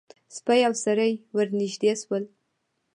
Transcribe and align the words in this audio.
سپی 0.35 0.59
او 0.67 0.73
سړی 0.83 1.11
ور 1.35 1.47
نږدې 1.59 1.91
شول. 2.01 2.23